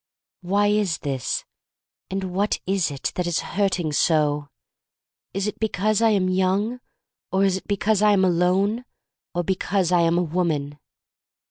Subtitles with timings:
[0.41, 1.45] Why is this—
[2.09, 4.47] and what is it that is hurting so?
[5.31, 6.79] Is it because I am young,
[7.31, 8.83] or is it because I am alone,
[9.35, 10.79] or because I am a woman?